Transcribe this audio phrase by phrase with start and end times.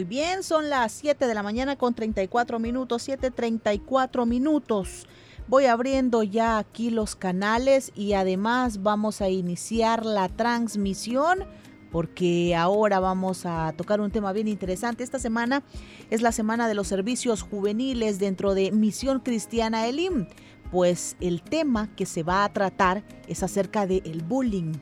[0.00, 5.06] Muy bien, son las 7 de la mañana con 34 minutos, 7.34 minutos.
[5.46, 11.44] Voy abriendo ya aquí los canales y además vamos a iniciar la transmisión
[11.92, 15.04] porque ahora vamos a tocar un tema bien interesante.
[15.04, 15.62] Esta semana
[16.08, 20.28] es la semana de los servicios juveniles dentro de Misión Cristiana Elim,
[20.70, 24.72] pues el tema que se va a tratar es acerca del el bullying.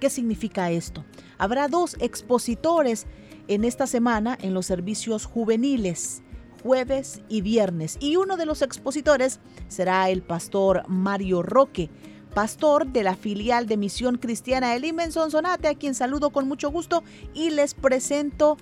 [0.00, 1.02] ¿Qué significa esto?
[1.38, 3.06] Habrá dos expositores
[3.48, 6.22] en esta semana en los servicios juveniles,
[6.62, 7.96] jueves y viernes.
[8.00, 11.90] Y uno de los expositores será el pastor Mario Roque,
[12.34, 16.70] pastor de la filial de Misión Cristiana El en Sonsonate, a quien saludo con mucho
[16.70, 17.02] gusto
[17.34, 18.56] y les presento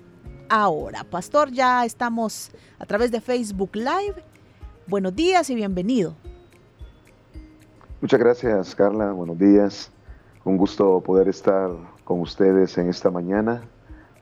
[0.49, 1.03] ahora.
[1.03, 4.23] Pastor, ya estamos a través de Facebook Live.
[4.87, 6.15] Buenos días y bienvenido.
[8.01, 9.11] Muchas gracias, Carla.
[9.11, 9.91] Buenos días.
[10.43, 11.71] Un gusto poder estar
[12.03, 13.63] con ustedes en esta mañana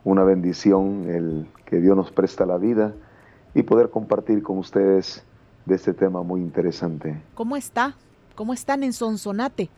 [0.04, 2.94] una bendición el que Dios nos presta la vida
[3.54, 5.24] y poder compartir con ustedes
[5.66, 7.22] de este tema muy interesante.
[7.36, 7.96] ¿Cómo está?
[8.36, 9.70] ¿Cómo están en Sonsonate?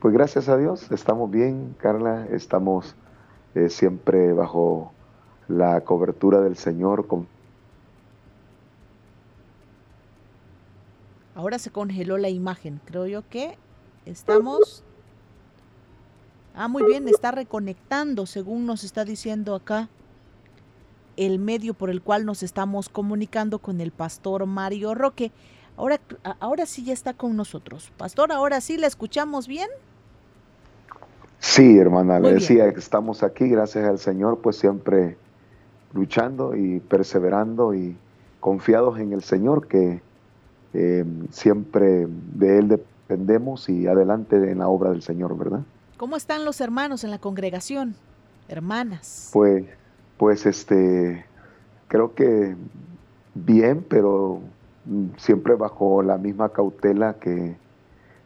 [0.00, 2.94] Pues gracias a Dios, estamos bien, Carla, estamos
[3.54, 4.92] eh, siempre bajo
[5.48, 7.06] la cobertura del Señor.
[11.34, 13.58] Ahora se congeló la imagen, creo yo que
[14.06, 14.84] estamos
[16.60, 19.88] Ah, muy bien, está reconectando, según nos está diciendo acá
[21.16, 25.30] el medio por el cual nos estamos comunicando con el pastor Mario Roque.
[25.76, 26.00] Ahora,
[26.40, 27.92] ahora sí ya está con nosotros.
[27.96, 29.68] Pastor, ahora sí la escuchamos bien.
[31.38, 35.16] Sí, hermana, le decía que estamos aquí, gracias al Señor, pues siempre
[35.94, 37.96] luchando y perseverando y
[38.40, 40.02] confiados en el Señor, que
[40.74, 45.60] eh, siempre de Él dependemos y adelante en la obra del Señor, ¿verdad?
[45.98, 47.96] ¿Cómo están los hermanos en la congregación?
[48.46, 49.30] Hermanas.
[49.32, 49.64] Pues,
[50.16, 51.26] pues este,
[51.88, 52.54] creo que
[53.34, 54.38] bien, pero
[55.16, 57.56] siempre bajo la misma cautela que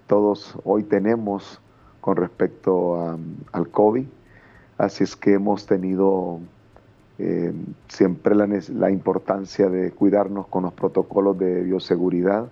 [0.06, 1.62] todos hoy tenemos
[2.03, 3.19] con respecto
[3.53, 4.04] al COVID.
[4.77, 6.41] Así es que hemos tenido
[7.19, 7.54] eh,
[7.89, 12.49] siempre la, la, importancia de cuidarnos con los protocolos de bioseguridad,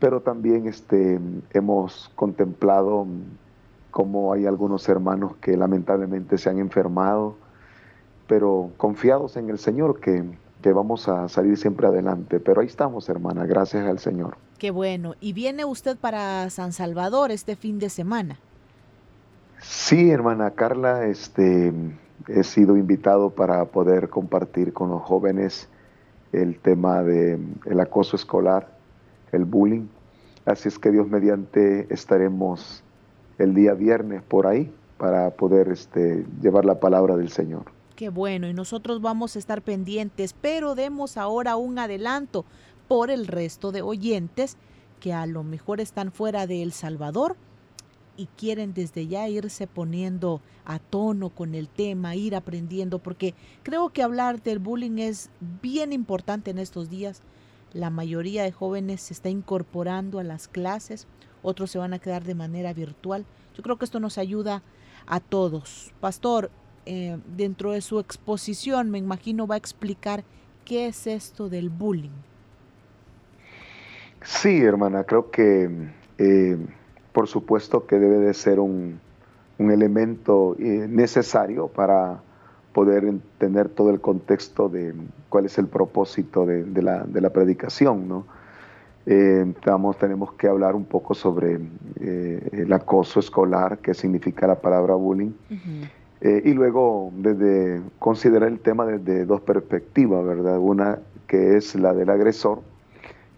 [0.00, 1.20] pero también este,
[1.52, 3.06] hemos contemplado
[3.92, 7.36] como hay algunos hermanos que lamentablemente se han enfermado,
[8.26, 10.24] pero confiados en el Señor que,
[10.62, 12.40] que vamos a salir siempre adelante.
[12.40, 14.38] Pero ahí estamos, hermana, gracias al Señor.
[14.58, 15.14] Qué bueno.
[15.20, 18.38] ¿Y viene usted para San Salvador este fin de semana?
[19.60, 21.72] Sí, hermana Carla, este,
[22.28, 25.68] he sido invitado para poder compartir con los jóvenes
[26.32, 28.68] el tema del el acoso escolar,
[29.32, 29.86] el bullying.
[30.46, 32.82] Así es que Dios mediante estaremos
[33.42, 37.64] el día viernes por ahí para poder este, llevar la palabra del Señor.
[37.96, 42.44] Qué bueno, y nosotros vamos a estar pendientes, pero demos ahora un adelanto
[42.88, 44.56] por el resto de oyentes
[45.00, 47.36] que a lo mejor están fuera de El Salvador
[48.16, 53.88] y quieren desde ya irse poniendo a tono con el tema, ir aprendiendo, porque creo
[53.88, 57.22] que hablar del bullying es bien importante en estos días.
[57.72, 61.08] La mayoría de jóvenes se está incorporando a las clases
[61.42, 63.24] otros se van a quedar de manera virtual.
[63.54, 64.62] Yo creo que esto nos ayuda
[65.06, 65.92] a todos.
[66.00, 66.50] Pastor,
[66.86, 70.24] eh, dentro de su exposición, me imagino, va a explicar
[70.64, 72.10] qué es esto del bullying.
[74.22, 75.68] Sí, hermana, creo que
[76.18, 76.56] eh,
[77.12, 79.00] por supuesto que debe de ser un,
[79.58, 82.20] elemento eh, necesario para
[82.72, 84.92] poder entender todo el contexto de
[85.28, 88.26] cuál es el propósito de, la, de la predicación, ¿no?
[89.04, 89.52] Eh,
[89.98, 91.58] tenemos que hablar un poco sobre
[92.00, 95.32] eh, el acoso escolar, qué significa la palabra bullying.
[96.20, 100.58] Eh, y luego desde considerar el tema desde dos perspectivas, ¿verdad?
[100.58, 102.60] Una que es la del agresor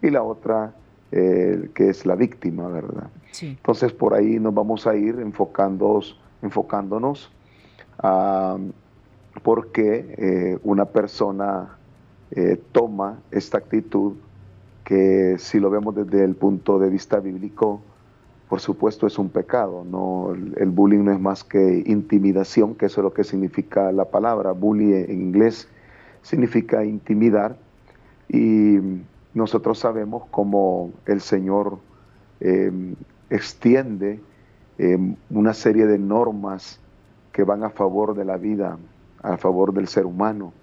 [0.01, 0.73] y la otra
[1.11, 3.07] que es la víctima, ¿verdad?
[3.41, 7.31] Entonces por ahí nos vamos a ir enfocándonos, enfocándonos
[7.99, 8.57] a
[9.41, 11.77] por qué una persona
[12.73, 14.15] toma esta actitud
[14.85, 17.81] que si lo vemos desde el punto de vista bíblico,
[18.47, 19.83] por supuesto es un pecado.
[19.83, 20.33] ¿no?
[20.33, 24.51] El bullying no es más que intimidación, que eso es lo que significa la palabra.
[24.51, 25.67] Bully en inglés
[26.21, 27.57] significa intimidar
[28.29, 28.77] y
[29.33, 31.79] nosotros sabemos cómo el Señor
[32.39, 32.95] em,
[33.29, 34.19] extiende
[34.77, 36.79] em, una serie de normas
[37.31, 38.77] que van a favor de la vida,
[39.21, 40.53] a favor del ser humano.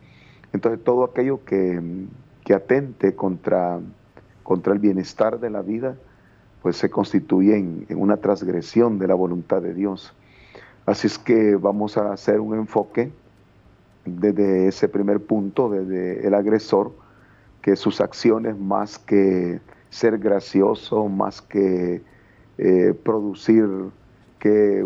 [0.53, 2.07] Entonces todo aquello que,
[2.45, 3.81] que atente contra,
[4.53, 5.97] contra el bienestar de la vida,
[6.61, 10.13] pues se constituye en, una transgresión de la voluntad de Dios.
[10.85, 13.11] Así es que vamos a hacer un enfoque
[14.05, 16.93] desde ese primer punto, desde el agresor,
[17.63, 19.59] que sus acciones más que
[19.89, 22.03] ser gracioso, más que
[22.59, 23.67] eh, producir
[24.39, 24.85] que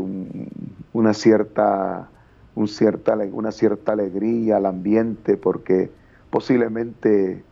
[0.92, 2.08] una, cierta,
[2.54, 5.90] un cierta, una cierta alegría al ambiente, porque
[6.30, 7.42] posiblemente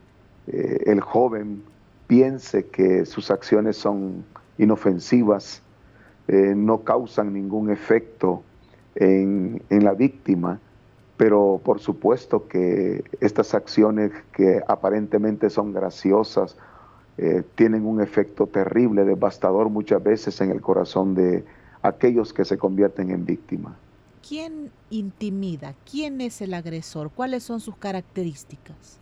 [0.46, 1.73] eh, el joven
[2.06, 4.24] piense que sus acciones son
[4.58, 5.62] inofensivas,
[6.28, 8.42] eh, no causan ningún efecto
[8.94, 10.60] en, en la víctima,
[11.16, 16.56] pero por supuesto que estas acciones que aparentemente son graciosas
[17.16, 21.44] eh, tienen un efecto terrible, devastador muchas veces en el corazón de
[21.82, 23.74] aquellos que se convierten en víctimas.
[24.26, 25.74] ¿Quién intimida?
[25.88, 27.10] ¿Quién es el agresor?
[27.10, 28.98] ¿Cuáles son sus características?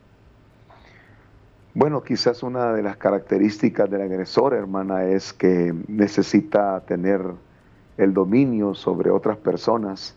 [1.74, 7.22] Bueno, quizás una de las características del agresor, hermana, es que necesita tener
[7.96, 10.14] el dominio sobre otras personas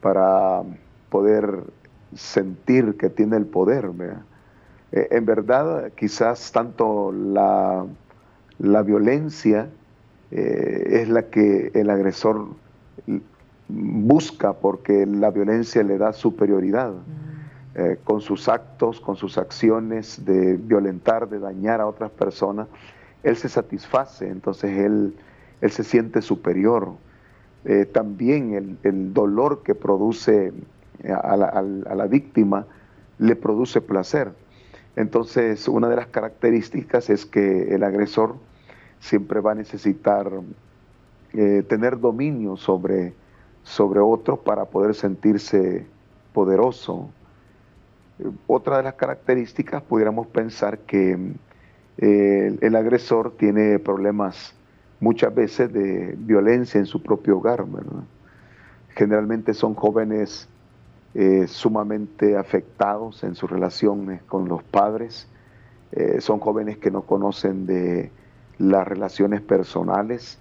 [0.00, 0.62] para
[1.10, 1.64] poder
[2.14, 3.90] sentir que tiene el poder.
[4.92, 7.84] Eh, en verdad, quizás tanto la,
[8.60, 9.68] la violencia
[10.30, 12.46] eh, es la que el agresor
[13.68, 16.92] busca porque la violencia le da superioridad.
[16.92, 17.35] Mm.
[17.78, 22.68] Eh, con sus actos, con sus acciones de violentar, de dañar a otras personas,
[23.22, 25.14] él se satisface, entonces él,
[25.68, 26.94] se siente superior.
[27.92, 30.52] también el, dolor que produce
[31.04, 32.66] a la, víctima
[33.18, 34.32] le produce placer.
[34.94, 38.36] Entonces, una de las características es que el agresor
[39.00, 40.30] siempre va a necesitar
[41.32, 43.12] eh, tener dominio sobre,
[43.62, 45.86] sobre otro para poder sentirse
[46.32, 47.10] poderoso.
[48.46, 51.34] Otra de las características, pudiéramos pensar que
[51.98, 54.54] eh, el, agresor tiene problemas
[55.00, 57.66] muchas veces de violencia en su propio hogar.
[58.94, 60.48] Generalmente son jóvenes
[61.14, 65.28] eh, sumamente afectados en sus relaciones con los padres.
[65.92, 68.10] Eh, son jóvenes que no conocen de
[68.58, 70.38] las relaciones personales,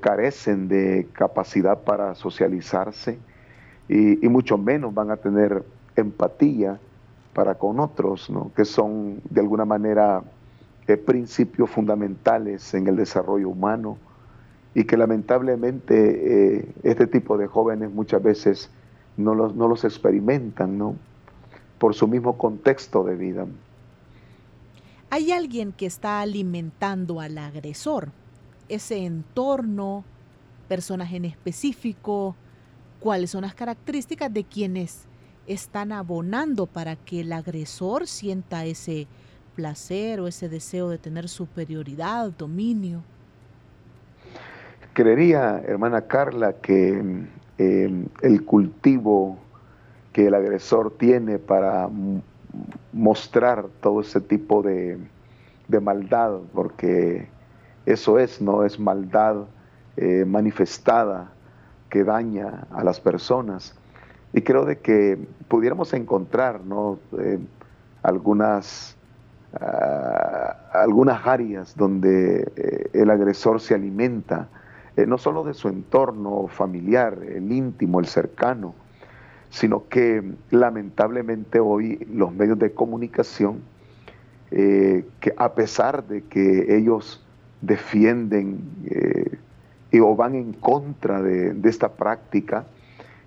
[0.00, 3.20] carecen de capacidad para socializarse
[3.88, 5.64] y, mucho menos van a tener
[5.94, 6.80] empatía
[7.38, 10.24] para con otros, que son de alguna manera
[11.06, 13.96] principios fundamentales en el desarrollo humano
[14.74, 18.70] y que lamentablemente este tipo de jóvenes muchas veces
[19.16, 20.96] no los, no los experimentan, ¿no?
[21.78, 23.46] Por su mismo contexto de vida.
[25.08, 28.08] Hay alguien que está alimentando al agresor,
[28.68, 30.02] ese entorno,
[30.66, 32.34] personaje en específico,
[32.98, 35.07] cuáles son las características de quienes
[35.48, 39.06] están abonando para que el agresor sienta ese
[39.56, 43.02] placer o ese deseo de tener superioridad, dominio.
[44.92, 47.26] Creería, hermana Carla, que
[47.58, 49.36] Em, el cultivo
[50.12, 51.90] que el agresor tiene para
[52.92, 54.96] mostrar todo ese tipo de,
[55.82, 57.28] maldad, porque
[57.84, 59.46] eso es, no es maldad
[59.96, 61.32] eh, manifestada
[61.90, 63.74] que daña a las personas.
[64.38, 65.18] Y creo de que
[65.48, 67.00] pudiéramos encontrar ¿no?
[67.18, 67.40] Eh,
[68.04, 68.96] algunas,
[69.60, 74.48] ah, algunas áreas donde eh, el agresor se alimenta
[74.96, 78.76] eh, no solo de su entorno familiar, el íntimo, el cercano,
[79.50, 83.60] sino que lamentablemente hoy los medios de comunicación,
[84.50, 87.24] que a pesar de que ellos
[87.60, 88.60] defienden
[90.00, 92.66] o van en contra de, esta práctica,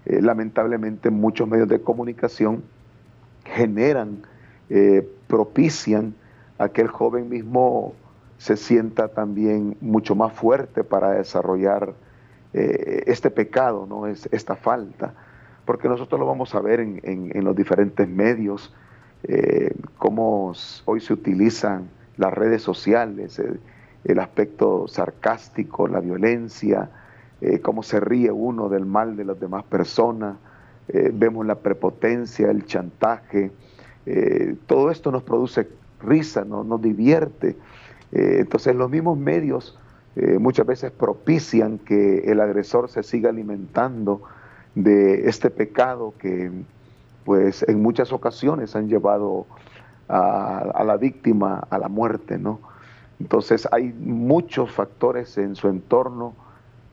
[0.05, 2.63] lamentablemente muchos medios de comunicación
[3.46, 4.24] generan,
[5.27, 6.15] propician
[6.58, 7.93] a que el joven mismo
[8.41, 11.93] se sienta también mucho más fuerte para desarrollar
[12.53, 14.08] eh, este pecado, ¿no?
[14.08, 15.13] Es, esta falta.
[15.63, 18.74] Porque nosotros lo vamos a ver en, los diferentes medios,
[19.24, 20.53] eh, cómo
[20.86, 26.89] hoy se utilizan las redes sociales, el, aspecto sarcástico, la violencia,
[27.41, 30.38] eh, cómo se ríe uno del mal de las demás personas,
[31.13, 33.51] vemos la prepotencia, el chantaje,
[34.65, 35.69] todo esto nos produce
[36.03, 36.63] risa, ¿no?
[36.63, 37.55] nos divierte.
[38.12, 39.77] Eh, entonces los mismos medios
[40.15, 44.21] eh, muchas veces propician que el agresor se siga alimentando
[44.75, 46.51] de este pecado que,
[47.25, 49.45] pues en muchas ocasiones han llevado
[50.07, 52.60] a, la víctima a la muerte, ¿no?
[53.19, 56.33] Entonces hay muchos factores en su entorno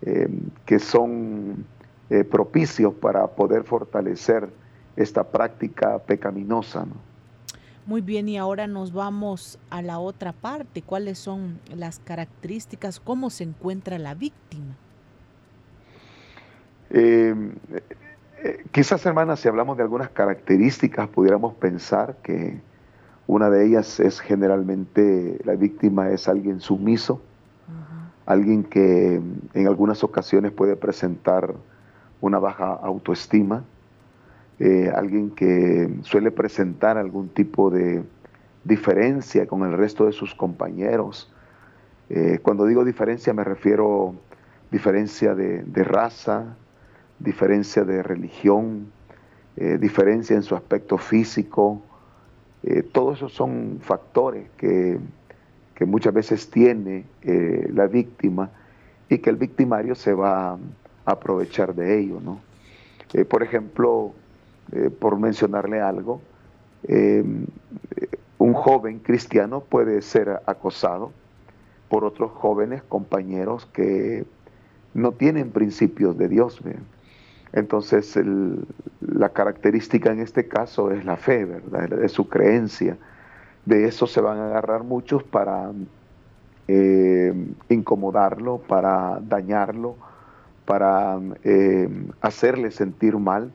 [0.03, 0.29] eh,
[0.65, 1.65] que son
[2.11, 4.49] eh, propicios para poder fortalecer
[4.97, 6.85] esta práctica pecaminosa.
[6.87, 6.95] ¿no?
[7.87, 10.83] Muy bien, y ahora nos vamos a la otra parte.
[10.83, 13.01] ¿Cuáles son las características?
[13.01, 14.77] ¿Cómo se encuentra la víctima?
[16.91, 17.35] Eh,
[18.73, 22.61] quizás, hermanas, si hablamos de algunas características, pudiéramos pensar que
[23.29, 27.21] una de ellas es generalmente la víctima es alguien sumiso,
[28.29, 29.23] alguien que
[29.55, 31.55] en algunas ocasiones puede presentar
[32.21, 33.65] una baja autoestima,
[34.59, 38.05] eh, alguien que suele presentar algún tipo de
[38.65, 41.33] diferencia con el resto de sus compañeros.
[42.11, 44.15] Eh, cuando digo diferencia me refiero
[44.71, 46.55] diferencia de, raza,
[47.19, 48.93] diferencia de religión,
[49.57, 51.81] eh, diferencia en su aspecto físico,
[52.93, 54.99] todos esos son factores que,
[55.87, 58.51] muchas veces tiene eh, la víctima
[59.09, 60.59] y que el victimario se va a
[61.05, 62.21] aprovechar de ello.
[62.21, 62.41] ¿no?
[63.13, 64.13] Eh, por ejemplo,
[64.99, 66.21] por mencionarle algo,
[68.39, 71.11] un joven cristiano puede ser acosado
[71.89, 74.27] por otros jóvenes compañeros que
[74.95, 76.61] no tienen principios de Dios.
[77.53, 78.19] Entonces,
[79.01, 81.89] la característica en este caso es la fe, ¿verdad?
[81.89, 82.97] De su creencia.
[83.69, 85.73] De eso se van a agarrar muchos para
[86.69, 87.35] eh,
[87.69, 89.97] incomodarlo, para dañarlo,
[90.65, 91.87] para eh,
[92.23, 93.53] hacerle sentir mal,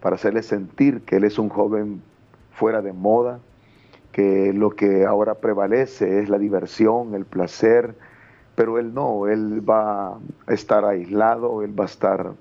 [0.00, 2.02] para hacerle sentir que él es un joven
[2.50, 3.38] fuera de moda,
[4.10, 7.94] que lo que ahora prevalece es la diversión, el placer,
[8.56, 12.32] pero él no, él va a estar aislado, él va a estar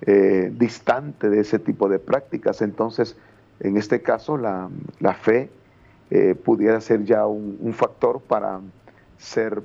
[0.00, 2.60] eh, distante de ese tipo de prácticas.
[2.60, 3.16] Entonces,
[3.60, 4.68] en este caso, la,
[5.14, 5.48] fe
[6.10, 8.60] eh, pudiera ser ya un, factor para
[9.18, 9.62] ser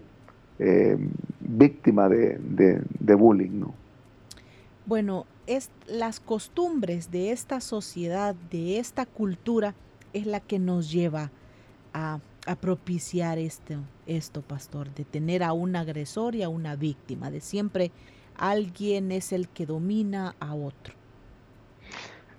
[0.59, 0.97] eh,
[1.39, 3.59] víctima de, bullying.
[3.59, 3.73] ¿no?
[4.85, 9.75] Bueno, es las costumbres de esta sociedad, de esta cultura,
[10.13, 11.31] es la que nos lleva
[11.93, 13.75] a, a propiciar esto,
[14.07, 17.91] esto, pastor, de tener a un agresor y a una víctima, de siempre
[18.35, 21.00] alguien es el que domina a otro.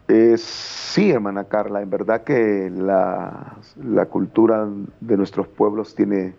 [0.08, 3.56] Eh, sí, hermana Carla, en verdad que la,
[4.10, 4.68] cultura
[5.00, 6.34] de nuestros pueblos tiene,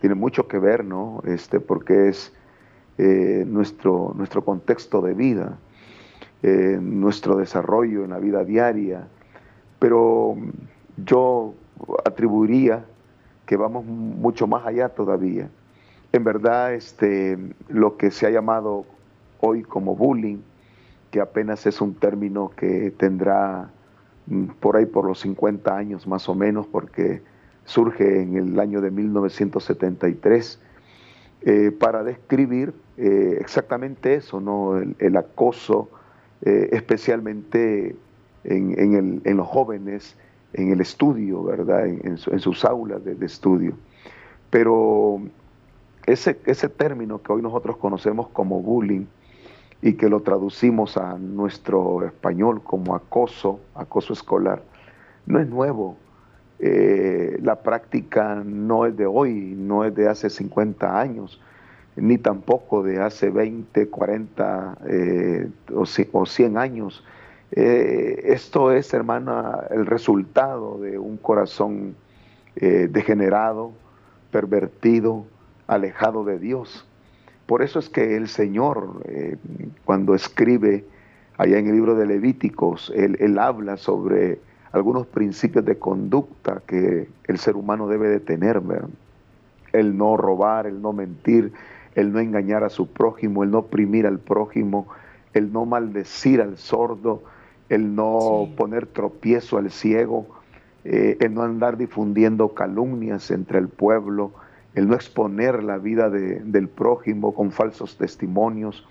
[0.00, 1.22] tiene mucho que ver, ¿no?
[1.24, 2.32] Este, porque es
[2.98, 5.58] eh, nuestro, nuestro contexto de vida,
[6.42, 9.06] eh, nuestro desarrollo en la vida diaria.
[9.78, 10.36] Pero
[10.96, 11.54] yo
[12.04, 12.84] atribuiría
[13.46, 15.48] que vamos mucho más allá todavía
[16.12, 17.38] en verdad este,
[17.68, 18.84] lo que se ha llamado
[19.40, 20.38] hoy como bullying,
[21.10, 23.70] que apenas es un término que tendrá
[24.26, 27.22] mm, por ahí por los 50 años más o menos, porque
[27.64, 30.60] surge en el año de 1973,
[31.42, 34.76] eh, para describir eh, exactamente eso, ¿no?
[34.76, 35.88] el, acoso,
[36.42, 37.96] eh, especialmente
[38.44, 40.16] en, los jóvenes,
[40.52, 41.86] en el estudio, ¿verdad?
[41.86, 43.74] En, sus aulas de, de estudio.
[44.50, 45.22] Pero
[46.06, 49.06] ese, ese término que hoy nosotros conocemos como bullying
[49.82, 54.62] y que lo traducimos a nuestro español como acoso, acoso escolar,
[55.26, 55.96] no es nuevo.
[56.58, 61.40] Eh, la práctica no es de hoy, no es de hace 50 años,
[61.96, 65.48] ni tampoco de hace 20, 40 eh,
[66.12, 67.02] o 100 años.
[67.52, 71.96] Eh, esto es, hermana, el resultado de un corazón
[72.54, 73.72] degenerado,
[74.30, 75.24] pervertido,
[75.66, 76.84] alejado de Dios.
[77.50, 79.36] Por eso es que el Señor, eh,
[79.84, 80.84] cuando escribe
[81.36, 84.38] allá en el libro de Levíticos, él, habla sobre
[84.70, 88.62] algunos principios de conducta que el ser humano debe de tener,
[89.72, 91.52] el no robar, el no mentir,
[91.96, 94.86] el no engañar a su prójimo, el no oprimir al prójimo,
[95.34, 97.24] el no maldecir al sordo,
[97.68, 100.28] el no poner tropiezo al ciego,
[100.84, 104.30] eh, el no andar difundiendo calumnias entre el pueblo,
[104.74, 108.86] el no exponer la vida del prójimo con falsos testimonios.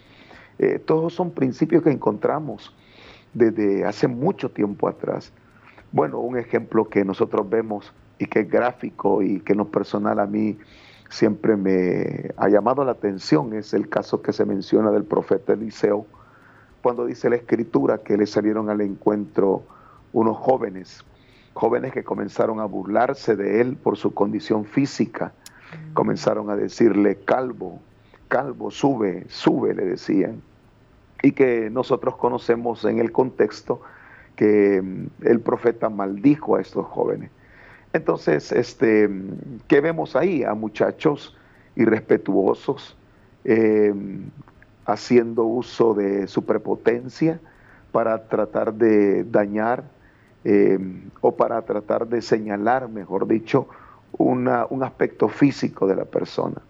[0.58, 2.74] Eh, todos son principios que encontramos
[3.34, 5.32] desde hace mucho tiempo atrás.
[5.92, 10.20] Bueno, un ejemplo que nosotros vemos y que es gráfico y que en lo personal
[10.20, 10.58] a mí
[11.10, 16.06] siempre me ha llamado la atención es el caso que se menciona del profeta Eliseo,
[16.82, 19.64] cuando dice la escritura que le salieron al encuentro
[20.14, 21.04] unos jóvenes,
[21.54, 25.34] jóvenes que comenzaron a burlarse de él por su condición física,
[25.94, 27.80] comenzaron a decirle, calvo,
[28.28, 30.42] calvo, sube, sube, le decían.
[31.22, 33.82] Y que nosotros conocemos en el contexto
[34.36, 37.30] que mm, el profeta maldijo a estos jóvenes.
[37.92, 39.10] Entonces, este,
[39.68, 40.44] ¿qué vemos ahí?
[40.44, 41.36] A muchachos
[41.76, 42.96] irrespetuosos,
[43.44, 43.94] eh,
[44.86, 47.40] haciendo uso de su prepotencia
[47.92, 49.84] para tratar de dañar
[50.44, 50.78] eh,
[51.22, 53.68] o para tratar de señalar, mejor dicho,
[54.18, 56.62] un aspecto físico de la persona.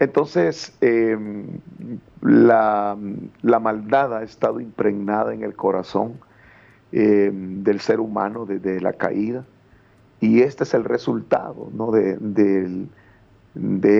[0.00, 1.58] Entonces, em,
[2.22, 2.96] la,
[3.42, 6.20] maldad ha estado impregnada en el corazón
[6.92, 9.44] em, del ser humano desde la caída.
[10.20, 12.86] Y este es el resultado de,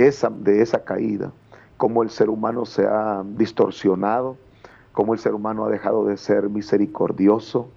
[0.07, 1.33] esa, de esa caída,
[1.76, 4.37] cómo el ser humano se ha distorsionado,
[4.92, 7.71] cómo el ser humano ha dejado de ser misericordioso,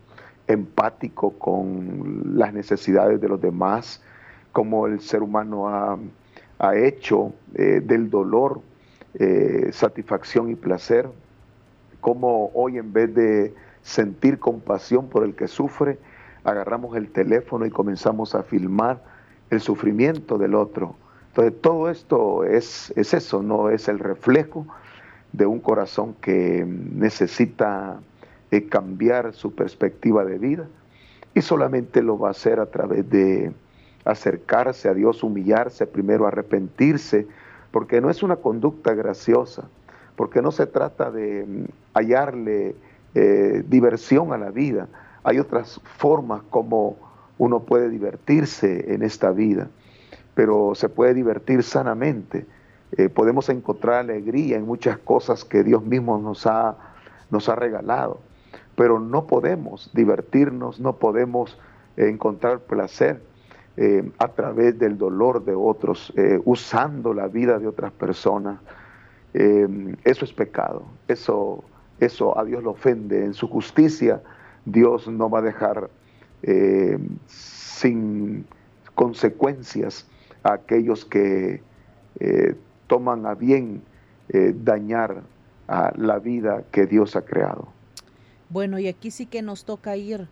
[0.47, 4.01] empático con las necesidades de los demás,
[4.51, 5.97] cómo el ser humano ha
[6.61, 8.61] ha hecho eh, del dolor
[9.15, 11.09] eh, satisfacción y placer,
[11.99, 15.97] como hoy en vez de sentir compasión por el que sufre,
[16.43, 19.01] agarramos el teléfono y comenzamos a filmar
[19.49, 20.95] el sufrimiento del otro.
[21.29, 24.67] Entonces todo esto es, es eso, no es el reflejo
[25.33, 27.99] de un corazón que necesita
[28.51, 30.67] eh, cambiar su perspectiva de vida
[31.33, 33.51] y solamente lo va a hacer a través de
[34.05, 37.27] acercarse a Dios, humillarse, primero arrepentirse,
[37.71, 39.67] porque no es una conducta graciosa,
[40.15, 42.75] porque no se trata de mm, hallarle
[43.15, 44.87] eh, diversión a la vida.
[45.23, 46.97] Hay otras formas como
[47.37, 49.69] uno puede divertirse en esta vida,
[50.35, 52.45] pero se puede divertir sanamente.
[52.97, 56.75] Eh, podemos encontrar alegría en muchas cosas que Dios mismo nos ha,
[57.29, 58.19] nos ha regalado,
[58.75, 61.57] pero no podemos divertirnos, no podemos
[61.95, 63.21] encontrar placer
[63.77, 68.59] eh, a través del dolor de otros, eh, usando la vida de otras personas.
[69.33, 71.63] Eh, eso es pecado, eso,
[71.99, 73.23] eso a Dios lo ofende.
[73.23, 74.21] En su justicia
[74.65, 75.89] Dios no va a dejar
[77.27, 78.45] sin
[78.95, 80.07] consecuencias
[80.41, 81.61] a aquellos que
[82.87, 83.83] toman a bien
[84.63, 85.21] dañar
[85.67, 87.67] a la vida que Dios ha creado.
[88.49, 90.27] Bueno, y aquí sí que nos toca ir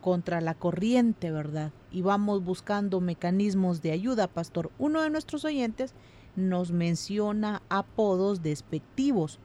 [0.00, 1.72] contra la corriente, ¿verdad?
[1.90, 4.70] Y vamos buscando mecanismos de ayuda, pastor.
[4.78, 5.94] Uno de nuestros oyentes
[6.36, 9.38] nos menciona apodos despectivos.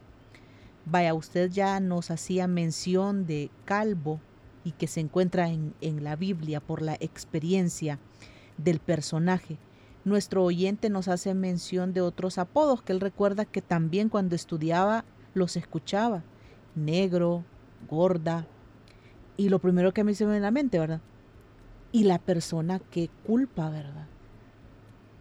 [0.86, 4.20] Vaya, usted ya nos hacía mención de calvo
[4.64, 8.00] y que se encuentra en, en la Biblia por la experiencia
[8.58, 9.58] del personaje.
[10.06, 15.06] Nuestro oyente nos hace mención de otros apodos que él recuerda que también cuando estudiaba
[15.34, 16.24] los escuchaba.
[16.76, 17.46] Negro,
[17.90, 18.46] gorda,
[19.38, 21.02] y lo primero que me hizo en la mente, ¿verdad?
[21.92, 24.08] Y la persona que culpa, ¿verdad?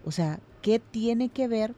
[0.05, 1.75] O sea, ¿qué tiene que ver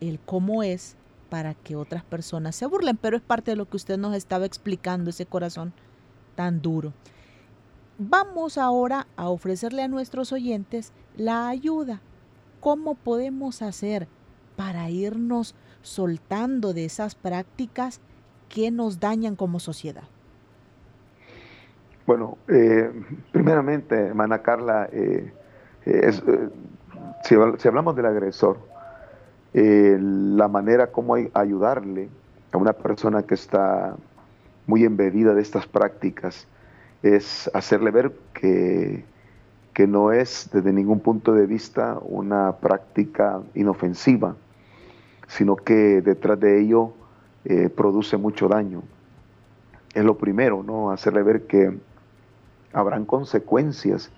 [0.00, 0.96] el cómo es
[1.28, 2.96] para que otras personas se burlen?
[2.96, 5.72] Pero es parte de lo que usted nos estaba explicando, ese corazón
[6.34, 6.92] tan duro.
[7.98, 12.00] Vamos ahora a ofrecerle a nuestros oyentes la ayuda.
[12.60, 14.08] ¿Cómo podemos hacer
[14.56, 18.00] para irnos soltando de esas prácticas
[18.48, 20.11] que nos dañan como sociedad?
[22.04, 22.90] Bueno, eh,
[23.30, 25.32] primeramente, hermana Carla, eh,
[25.86, 26.12] eh,
[27.22, 28.58] si, hablamos del agresor,
[29.52, 32.08] la manera como ayudarle
[32.50, 33.94] a una persona que está
[34.66, 36.48] muy embebida de estas prácticas
[37.02, 39.04] es hacerle ver que,
[39.74, 44.34] que no es desde ningún punto de vista una práctica inofensiva,
[45.28, 46.94] sino que detrás de ello
[47.76, 48.82] produce mucho daño.
[49.94, 50.90] Es lo primero, ¿no?
[50.90, 51.78] Hacerle ver que
[52.72, 54.10] habrán consecuencias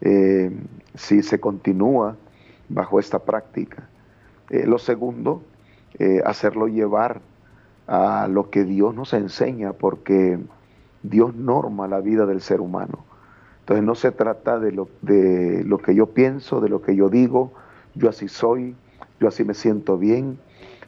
[0.00, 0.50] eh,
[0.94, 2.16] si se continúa
[2.68, 3.88] bajo esta práctica.
[4.50, 5.42] Eh, lo segundo,
[5.98, 7.20] eh, hacerlo llevar
[7.86, 10.38] a lo que Dios nos enseña, porque
[11.02, 13.04] Dios norma la vida del ser humano.
[13.60, 17.08] Entonces no se trata de lo, de lo que yo pienso, de lo que yo
[17.08, 17.52] digo,
[17.94, 18.76] yo así soy,
[19.18, 20.38] yo así me siento bien,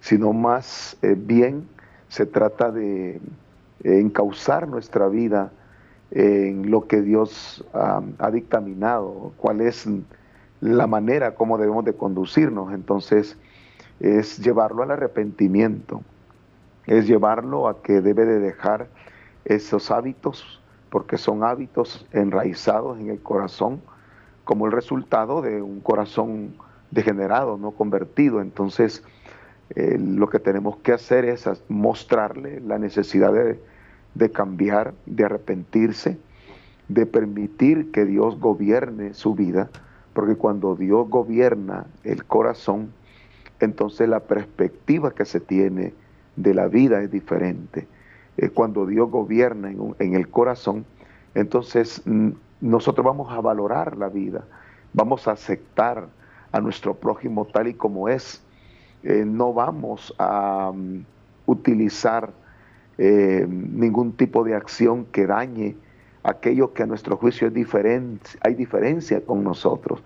[0.01, 1.67] sino más bien
[2.09, 3.21] se trata de
[3.83, 5.51] encauzar nuestra vida
[6.11, 9.87] en lo que Dios ha dictaminado, cuál es
[10.61, 12.73] la manera como debemos de conducirnos.
[12.73, 13.37] Entonces,
[14.01, 16.03] es llevarlo al arrepentimiento,
[16.87, 18.89] es llevarlo a que debe de dejar
[19.45, 23.81] esos hábitos, porque son hábitos enraizados en el corazón,
[24.45, 26.55] como el resultado de un corazón
[26.91, 28.41] degenerado, no convertido.
[28.41, 29.03] Entonces,
[29.75, 33.61] eh, lo que tenemos que hacer es mostrarle la necesidad de
[34.15, 36.19] de cambiar, de arrepentirse,
[36.89, 39.71] de permitir que Dios gobierne su vida,
[40.13, 42.93] porque cuando Dios gobierna el corazón,
[43.61, 45.93] entonces la perspectiva que se tiene
[46.37, 47.87] de la vida es diferente.
[48.37, 50.85] Eh, cuando Dios gobierna en, el corazón,
[51.35, 52.03] entonces
[52.61, 54.45] nosotros vamos a valorar la vida,
[54.93, 56.09] vamos a aceptar
[56.53, 58.43] a nuestro prójimo tal y como es.
[59.03, 61.05] Eh, no vamos a mm,
[61.47, 62.33] utilizar
[62.99, 65.77] eh, ningún tipo de acción que dañe
[66.23, 70.03] aquello que a nuestro juicio es diferente, hay diferencia con nosotros,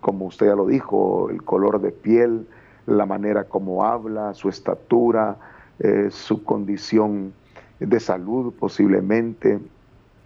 [0.00, 2.46] como usted ya lo dijo, el color de piel,
[2.86, 5.36] la manera como habla, su estatura,
[5.78, 7.32] eh, su condición
[7.80, 9.58] de salud posiblemente,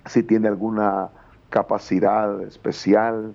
[0.07, 1.11] si tiene alguna
[1.51, 3.35] capacidad especial,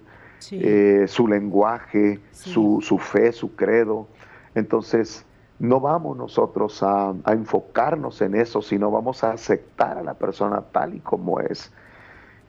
[0.52, 4.08] eh, su lenguaje, su, fe, su credo.
[4.56, 5.26] Entonces,
[5.64, 10.96] no vamos nosotros a, enfocarnos en eso, sino vamos a aceptar a la persona tal
[10.96, 11.72] y como es.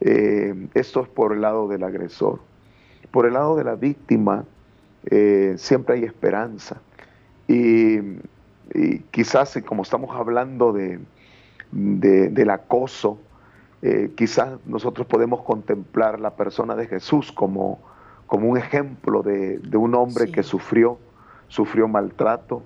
[0.01, 2.41] Eh, esto es por el lado del agresor.
[3.13, 4.45] Por el lado de la víctima,
[5.07, 6.81] eh, siempre hay esperanza.
[7.47, 8.01] Y,
[9.13, 10.99] quizás, como estamos hablando de,
[11.71, 13.21] del acoso,
[13.81, 17.79] eh, quizás nosotros podemos contemplar la persona de Jesús como,
[18.27, 20.99] como un ejemplo de, un hombre que sufrió,
[21.47, 22.65] sufrió maltrato,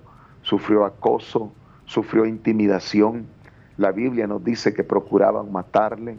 [0.48, 1.52] sufrió acoso,
[1.84, 3.26] sufrió intimidación.
[3.76, 6.16] La Biblia nos dice que procuraban matarle.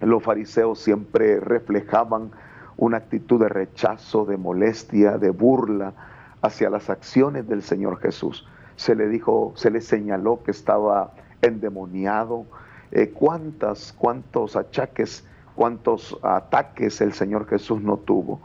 [0.00, 2.30] Los fariseos siempre reflejaban
[2.78, 5.92] una actitud de rechazo, de molestia, de burla
[6.40, 8.46] hacia las acciones del Señor Jesús.
[8.76, 11.12] Se le dijo, se le señaló que estaba
[11.42, 12.46] endemoniado,
[12.90, 18.40] eh, cuántas, cuántos achaques, cuántos ataques el Señor Jesús no tuvo.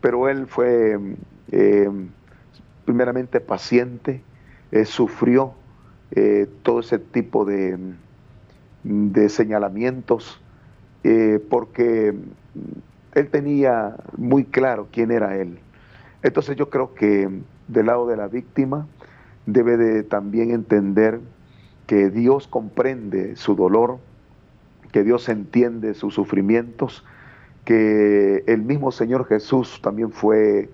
[0.00, 0.98] Pero Él fue
[1.52, 1.88] eh,
[2.84, 4.24] primeramente paciente,
[4.72, 5.54] eh, sufrió
[6.62, 7.78] todo ese tipo de,
[8.82, 10.40] de señalamientos,
[11.48, 12.12] porque
[13.14, 15.60] Él tenía muy claro quién era Él.
[16.24, 17.28] Entonces yo creo que
[17.68, 18.88] del lado de la víctima
[19.46, 21.20] debe de también entender
[21.86, 23.98] que Dios comprende su dolor,
[24.92, 27.04] que Dios entiende sus sufrimientos,
[27.64, 30.70] que el mismo Señor Jesús también fue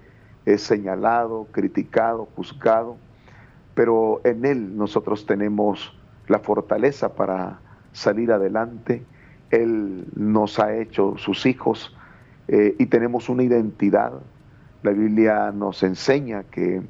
[0.46, 2.96] eh, señalado, criticado, juzgado,
[3.76, 7.60] pero en Él nosotros tenemos la fortaleza para
[7.92, 9.04] salir adelante.
[9.52, 11.96] Él nos ha hecho sus hijos
[12.48, 14.14] eh, y tenemos una identidad.
[14.82, 16.82] La Biblia nos enseña que,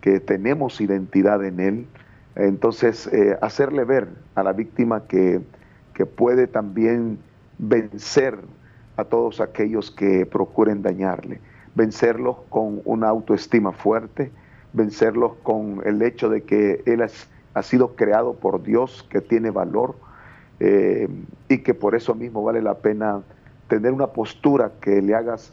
[0.00, 1.86] que tenemos identidad en Él
[2.36, 5.42] entonces, eh, hacerle ver a la víctima que,
[6.16, 7.18] puede también
[7.58, 8.36] vencer
[8.96, 11.40] a todos aquellos que procuren dañarle,
[11.76, 14.32] vencerlos con una autoestima fuerte,
[14.74, 17.00] vencerlos con el hecho de que él
[17.54, 19.94] ha sido creado por Dios, que tiene valor
[20.60, 21.08] eh,
[21.48, 23.22] y que por eso mismo vale la pena
[23.68, 25.52] tener una postura que le hagas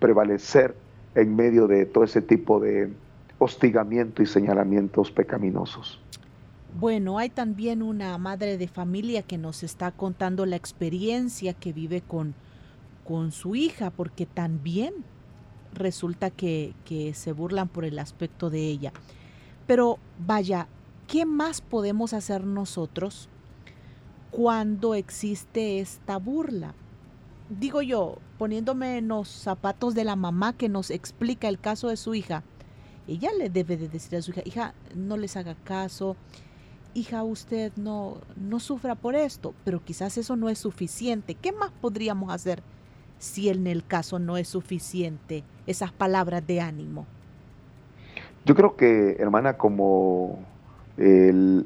[0.00, 0.74] prevalecer
[1.14, 2.90] en medio de todo ese tipo de
[3.38, 6.00] hostigamiento y señalamientos pecaminosos.
[6.78, 12.00] Bueno, hay también una madre de familia que nos está contando la experiencia que vive
[12.00, 12.34] con,
[13.04, 14.94] con su hija, porque también
[15.72, 18.92] resulta que, que se burlan por el aspecto de ella.
[19.66, 20.68] Pero vaya,
[21.08, 23.28] ¿qué más podemos hacer nosotros
[24.30, 26.74] cuando existe esta burla?
[27.48, 31.96] Digo yo, poniéndome en los zapatos de la mamá que nos explica el caso de
[31.96, 32.42] su hija,
[33.08, 36.16] ella le debe de decir a su hija, hija, no les haga caso,
[36.94, 41.34] hija, usted no, no sufra por esto, pero quizás eso no es suficiente.
[41.34, 42.62] ¿Qué más podríamos hacer
[43.22, 47.06] si en el caso no es suficiente esas palabras de ánimo?
[48.44, 50.40] Yo creo que, hermana, como
[50.96, 51.64] el,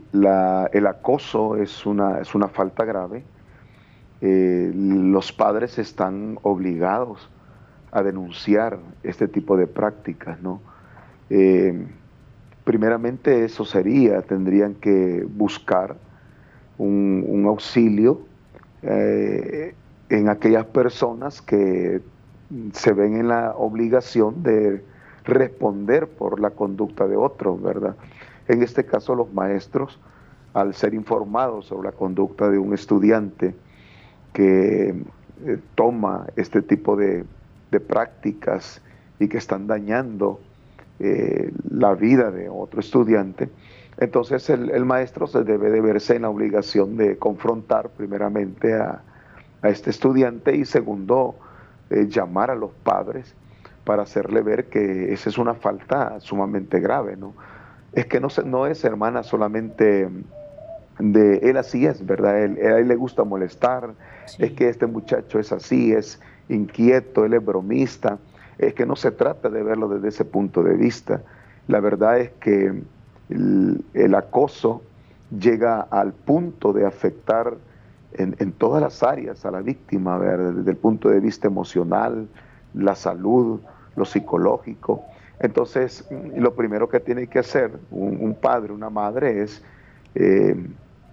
[0.86, 3.24] acoso es una, es una falta grave,
[4.20, 7.26] eh, los padres están obligados
[7.90, 10.60] a denunciar este tipo de prácticas, ¿no?
[11.30, 11.86] Eh,
[12.64, 15.96] primeramente eso sería, tendrían que buscar
[16.76, 18.20] un, auxilio
[18.82, 19.74] eh,
[20.08, 22.00] en aquellas personas que
[22.72, 24.84] se ven en la obligación de
[25.24, 27.96] responder por la conducta de otros, ¿verdad?
[28.46, 29.98] En este caso los maestros,
[30.54, 33.54] al ser informados sobre la conducta de un estudiante
[34.32, 34.94] que
[35.44, 37.24] eh, toma este tipo de,
[37.70, 38.80] de prácticas
[39.18, 40.40] y que están dañando
[40.98, 43.50] eh, la vida de otro estudiante,
[43.98, 49.02] entonces el, maestro se debe de verse en la obligación de confrontar primeramente a,
[49.62, 51.34] este estudiante y segundo,
[51.90, 53.34] eh, llamar a los padres
[53.84, 57.34] para hacerle ver que esa es una falta sumamente grave, ¿no?
[57.92, 60.08] Es que no, no es hermana solamente
[60.98, 62.42] de él así es, ¿verdad?
[62.42, 63.90] Él, a él le gusta molestar,
[64.38, 68.18] es que este muchacho es así, es inquieto, él es bromista,
[68.58, 71.22] es que no se trata de verlo desde ese punto de vista.
[71.68, 72.82] La verdad es que
[73.28, 74.82] el, acoso
[75.38, 77.54] llega al punto de afectar
[78.12, 82.28] en, todas las áreas a la víctima, desde el punto de vista emocional,
[82.74, 83.60] la salud,
[83.94, 85.04] lo psicológico.
[85.38, 89.62] Entonces, lo primero que tiene que hacer un, padre, una madre, es
[90.14, 90.56] eh,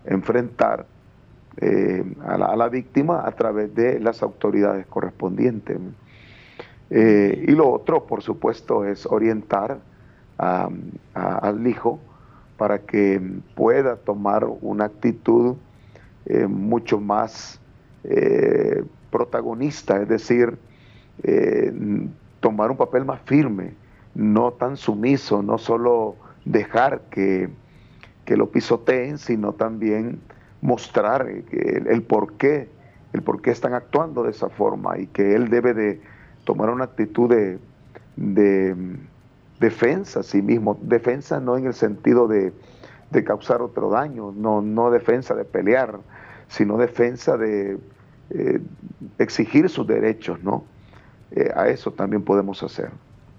[0.06, 0.86] enfrentar
[1.58, 5.78] eh, a, la, víctima a través de las autoridades correspondientes.
[6.90, 9.80] Eh, y lo otro, por supuesto, es orientar
[10.38, 12.00] al hijo
[12.58, 13.22] para que
[13.56, 15.56] pueda tomar una actitud
[16.26, 17.60] eh, mucho más
[18.04, 20.58] eh, protagonista, es decir,
[22.40, 23.74] tomar un papel más firme,
[24.16, 27.50] no tan sumiso, no solo dejar que,
[28.28, 30.20] lo pisoteen, sino también
[30.62, 32.68] mostrar el, el por qué,
[33.14, 36.02] el por qué están actuando de esa forma y que él debe de
[36.44, 37.60] tomar una actitud de,
[39.60, 42.54] defensa a sí mismo, defensa no en el sentido de,
[43.22, 46.00] causar otro daño, no, no defensa de pelear,
[46.48, 47.78] sino defensa de
[48.30, 48.62] eh,
[49.18, 50.64] exigir sus derechos, ¿no?
[51.32, 52.92] Eh, a eso también podemos hacer.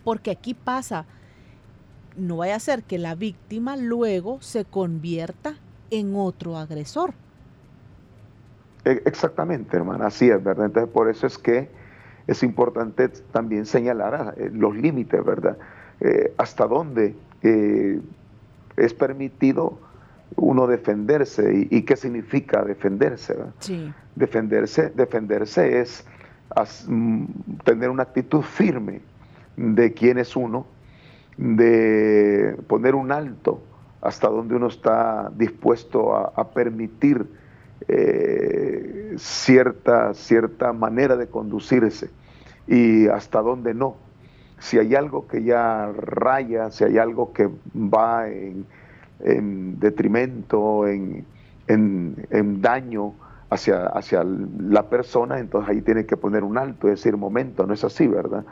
[0.05, 1.07] Porque aquí pasa,
[2.17, 5.55] no vaya a ser que la víctima luego se convierta
[5.91, 7.15] en otro agresor.
[8.85, 10.67] E, exactamente, hermana, así es, ¿verdad?
[10.67, 11.69] Entonces por eso es que
[12.27, 15.57] es importante también señalar eh, los límites, ¿verdad?
[16.01, 18.01] Eh, hasta dónde eh,
[18.77, 19.79] es permitido
[20.37, 23.37] uno defenderse y, qué significa defenderse.
[23.61, 23.93] Sí.
[24.15, 26.05] Defenderse, defenderse es
[26.87, 27.25] mm,
[27.65, 29.01] tener una actitud firme
[29.57, 30.67] de quién es uno,
[31.37, 33.63] de poner un alto
[34.01, 37.27] hasta donde uno está dispuesto a, permitir
[39.17, 42.11] cierta, cierta manera de conducirse
[42.67, 43.97] y hasta dónde no.
[44.64, 48.64] Si hay algo que ya raya, si hay algo que va en,
[49.79, 51.27] detrimento, en,
[52.62, 53.12] daño
[53.50, 57.74] hacia, hacia la persona, entonces ahí tiene que poner un alto, es decir, momento, no
[57.74, 58.42] es así, ¿verdad?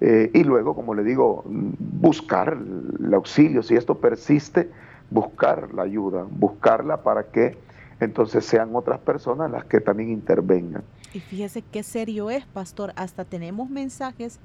[0.00, 2.56] Eh, y luego, como le digo, buscar
[3.00, 4.70] el auxilio, si esto persiste,
[5.10, 7.56] buscar la ayuda, buscarla para que
[7.98, 10.84] entonces sean otras personas las que también intervengan.
[11.12, 12.92] Y fíjese qué serio es, pastor.
[12.94, 14.38] Hasta tenemos mensajes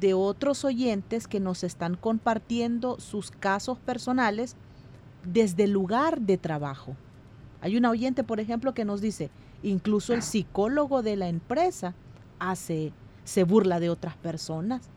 [0.00, 4.56] de otros oyentes que nos están compartiendo sus casos personales
[5.24, 6.96] desde el lugar de trabajo.
[7.60, 9.30] Hay una oyente, por ejemplo, que nos dice,
[9.62, 11.94] incluso el psicólogo de la empresa
[12.38, 12.92] hace,
[13.24, 14.88] se burla de otras personas.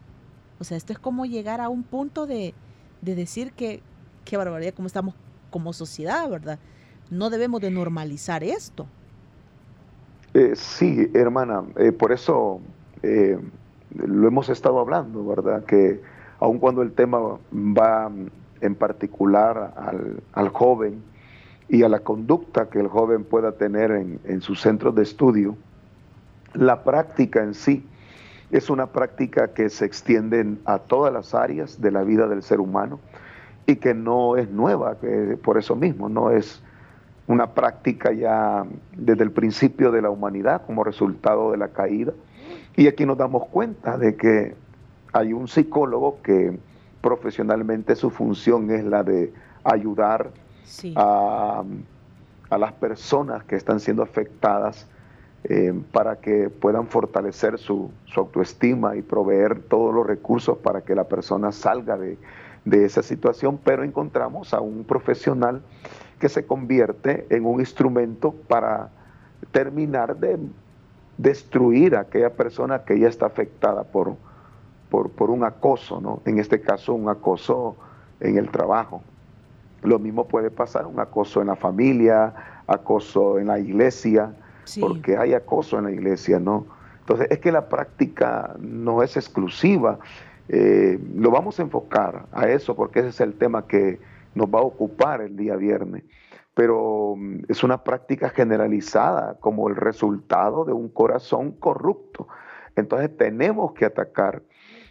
[0.59, 2.53] O sea, esto es como llegar a un punto de,
[3.01, 3.81] de decir que,
[4.25, 5.15] qué barbaridad, cómo estamos
[5.49, 6.59] como sociedad, ¿verdad?
[7.09, 8.85] No debemos de normalizar esto.
[10.33, 12.61] Eh, sí, hermana, eh, por eso
[13.01, 13.39] eh,
[13.95, 15.63] lo hemos estado hablando, ¿verdad?
[15.65, 16.01] Que
[16.39, 17.19] aun cuando el tema
[17.53, 18.11] va
[18.61, 19.73] en particular
[20.33, 21.01] al, joven
[21.67, 25.55] y a la conducta que el joven pueda tener en, en sus centros de estudio,
[26.53, 27.85] la práctica en sí
[28.51, 32.59] es una práctica que se extiende a todas las áreas de la vida del ser
[32.59, 32.99] humano
[33.65, 34.97] y que no es nueva,
[35.43, 36.61] por eso mismo no es
[37.27, 38.65] una práctica ya
[38.97, 42.11] desde el principio de la humanidad como resultado de la caída.
[42.79, 44.55] Y aquí nos damos cuenta de que
[45.11, 46.57] hay un psicólogo que
[47.01, 49.33] profesionalmente su función es la de
[49.65, 50.31] ayudar
[50.95, 51.65] a,
[52.51, 54.87] las personas que están siendo afectadas
[55.43, 61.03] eh, para que puedan fortalecer su, autoestima y proveer todos los recursos para que la
[61.03, 62.17] persona salga de,
[62.63, 65.61] de esa situación, pero encontramos a un profesional
[66.17, 68.89] que se convierte en un instrumento para
[69.51, 70.39] terminar de
[71.19, 74.15] destruir a aquella persona que ya está afectada por,
[74.89, 76.21] por, un acoso, ¿no?
[76.25, 77.75] En este caso, un acoso
[78.21, 79.03] en el trabajo.
[79.83, 84.33] Lo mismo puede pasar, un acoso en la familia, acoso en la iglesia,
[84.79, 86.65] porque hay acoso en la iglesia, ¿no?
[87.01, 89.99] Entonces, es que la práctica no es exclusiva.
[90.47, 93.99] Eh, lo vamos a enfocar a eso porque ese es el tema que,
[94.35, 96.03] nos va a ocupar el día viernes.
[96.53, 102.27] Pero mm, es una práctica generalizada como el resultado de un corazón corrupto.
[102.75, 104.43] Entonces tenemos que atacar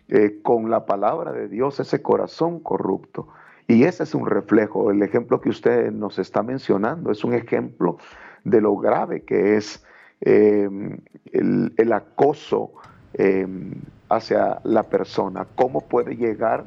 [0.08, 3.28] eh, con la palabra de Dios ese corazón corrupto.
[3.66, 7.98] Y ese es un reflejo, el ejemplo que usted nos está mencionando, es un ejemplo
[8.42, 9.84] de lo grave que es
[10.22, 10.98] em,
[11.32, 12.72] el, acoso
[13.12, 13.74] em,
[14.08, 16.64] hacia la persona, cómo puede llegar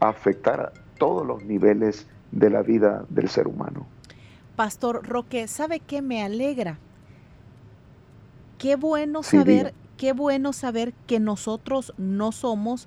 [0.00, 3.86] a afectar todos los niveles de la vida del ser humano.
[4.60, 6.78] Pastor Roque, ¿sabe qué me alegra?
[8.58, 12.86] Qué bueno saber, qué bueno saber que nosotros no somos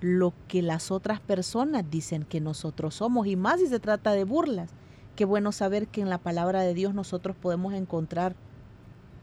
[0.00, 4.24] lo que las otras personas dicen que nosotros somos, y más si se trata de
[4.24, 4.70] burlas.
[5.14, 8.34] Qué bueno saber que en la palabra de Dios nosotros podemos encontrar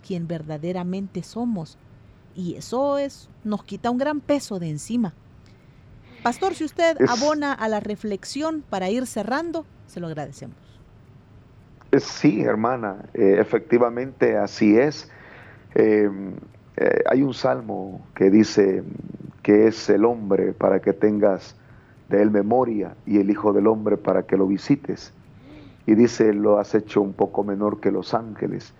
[0.07, 1.77] quien verdaderamente somos.
[2.33, 5.13] Y eso es, nos quita un gran peso de encima.
[6.23, 10.70] Pastor, si usted abona a la reflexión para ir cerrando, se lo agradecemos.
[11.99, 15.11] Sí, hermana, eh, efectivamente así es.
[15.75, 16.35] Em,
[16.77, 18.83] eh, hay un salmo que dice
[19.43, 21.55] que es el hombre para que tengas
[22.07, 25.13] de él memoria y el Hijo del Hombre para que lo visites.
[25.85, 28.73] Y dice, lo has hecho un poco menor que los ángeles,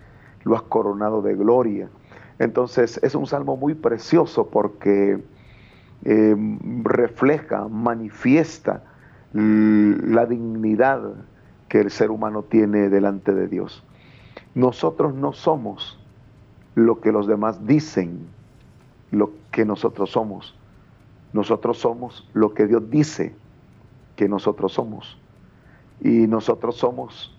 [0.44, 1.88] lo has coronado de gloria.
[2.38, 5.22] Entonces es un salmo muy precioso porque
[6.04, 6.36] eh,
[6.82, 8.84] refleja, manifiesta
[9.34, 11.14] la dignidad
[11.72, 13.82] que el ser humano tiene delante de Dios.
[14.54, 15.98] Nosotros no somos
[16.74, 18.26] lo que los demás dicen,
[19.10, 20.54] lo que nosotros somos.
[21.32, 23.34] Nosotros somos lo que Dios dice
[24.16, 25.18] que nosotros somos.
[26.02, 27.34] Y nosotros somos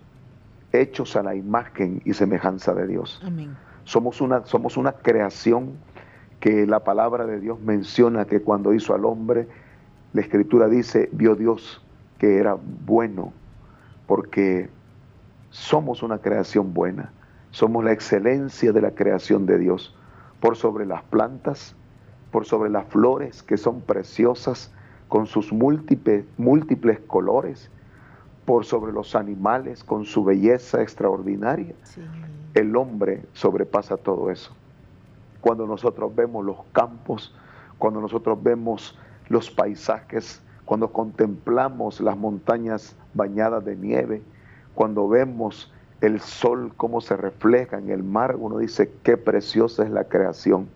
[0.72, 3.22] hechos a la imagen y semejanza de Dios.
[3.84, 5.74] Somos, una, somos una creación
[6.40, 9.48] que la palabra de Dios menciona que cuando hizo al hombre,
[10.14, 11.86] la escritura dice, vio Dios
[12.18, 13.32] que era bueno,
[14.08, 14.70] porque
[15.50, 17.12] somos una creación buena,
[17.52, 19.96] somos la excelencia de la creación de Dios,
[20.40, 21.76] por sobre las plantas,
[22.32, 24.72] por sobre las flores que son preciosas
[25.08, 27.70] con sus múltiples, múltiples colores,
[28.46, 31.76] por sobre los animales con su belleza extraordinaria.
[32.54, 34.54] El hombre sobrepasa todo eso
[35.44, 37.36] cuando nosotros vemos los campos,
[37.78, 44.22] cuando nosotros vemos los paisajes, cuando contemplamos las montañas bañadas de nieve,
[44.76, 45.72] cuando vemos
[46.02, 50.68] el sol cómo se refleja en el mar, uno dice qué preciosa es la creación.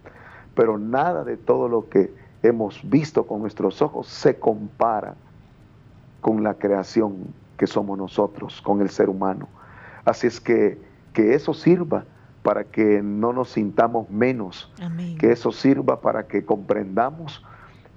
[0.56, 5.16] Pero nada de todo lo que hemos visto con nuestros ojos se compara
[6.22, 9.48] con la creación que somos nosotros, con el ser humano.
[10.06, 10.78] Así es que
[11.18, 12.06] que eso sirva
[12.44, 14.72] para que no nos sintamos menos,
[15.18, 17.44] que eso sirva para que comprendamos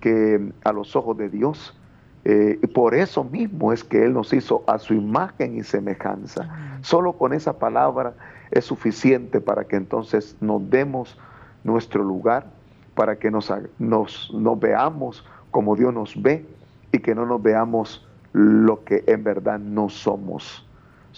[0.01, 1.79] que a los ojos de Dios,
[2.25, 6.49] eh, por eso mismo es que Él nos hizo a su imagen y semejanza.
[6.83, 8.15] Solo con esa palabra
[8.51, 11.19] es suficiente para que entonces nos demos
[11.65, 12.47] nuestro lugar,
[12.95, 16.45] para que nos, nos, nos veamos como Dios nos ve
[16.93, 20.67] y que no nos veamos lo que en verdad no somos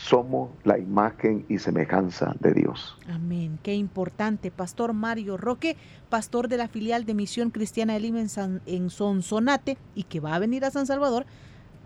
[0.03, 2.99] somos la imagen y semejanza de Dios.
[3.09, 3.61] Amén.
[3.62, 4.51] Qué importante.
[4.51, 5.77] Pastor Mario Roque,
[6.11, 8.21] pastor de la filial de Misión Cristiana de Lima
[8.67, 11.25] en, Sonsonate y que va a venir a San Salvador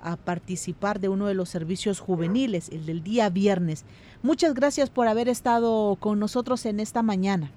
[0.02, 3.84] a participar de uno de los servicios juveniles, el del día viernes.
[4.22, 7.50] Muchas gracias por haber estado con nosotros en esta mañana.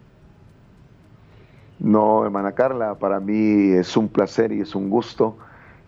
[1.80, 5.38] No, hermana Carla, para mí es un placer y es un gusto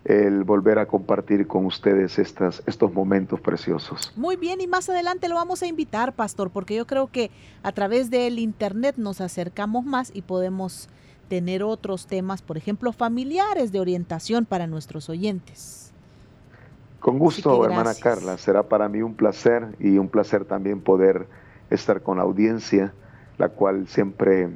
[0.04, 4.12] el volver a compartir con ustedes estas, estos momentos preciosos.
[4.16, 7.30] Muy bien, y más adelante lo vamos a invitar, pastor, porque yo creo que
[7.62, 10.88] a través del Internet nos acercamos más y podemos
[11.28, 15.92] tener otros temas, por ejemplo, familiares de orientación para nuestros oyentes.
[16.98, 21.26] Con gusto, hermana Carla, será para mí un placer y un placer también poder
[21.70, 22.92] estar con la audiencia,
[23.38, 24.50] la cual siempre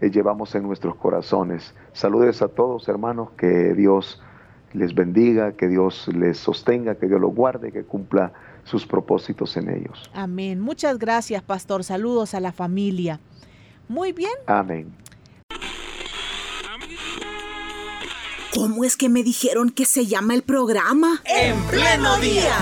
[0.00, 1.74] eh, llevamos en nuestros corazones.
[1.92, 4.20] Saludes a todos, hermanos, que Dios
[4.74, 8.32] les bendiga, que Dios les sostenga, que Dios los guarde, que cumpla
[8.64, 10.10] sus propósitos en ellos.
[10.12, 10.60] Amén.
[10.60, 11.84] Muchas gracias, pastor.
[11.84, 13.20] Saludos a la familia.
[13.88, 14.32] Muy bien.
[14.46, 14.92] Amén.
[18.54, 21.20] ¿Cómo es que me dijeron que se llama el programa?
[21.24, 22.54] En pleno día.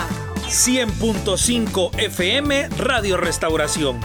[0.47, 4.01] 100.5 FM Radio Restauración.